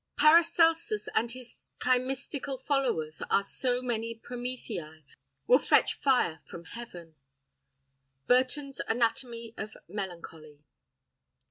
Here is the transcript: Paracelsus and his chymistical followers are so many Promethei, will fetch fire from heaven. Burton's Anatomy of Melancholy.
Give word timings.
Paracelsus 0.17 1.07
and 1.13 1.29
his 1.29 1.69
chymistical 1.77 2.57
followers 2.59 3.21
are 3.29 3.43
so 3.43 3.83
many 3.83 4.15
Promethei, 4.15 5.03
will 5.45 5.59
fetch 5.59 5.93
fire 5.93 6.39
from 6.43 6.65
heaven. 6.65 7.13
Burton's 8.25 8.81
Anatomy 8.87 9.53
of 9.57 9.77
Melancholy. 9.87 10.63